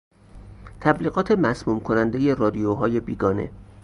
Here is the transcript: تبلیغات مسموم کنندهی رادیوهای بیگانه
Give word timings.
تبلیغات 0.81 1.31
مسموم 1.31 1.79
کنندهی 1.79 2.35
رادیوهای 2.35 2.99
بیگانه 2.99 3.51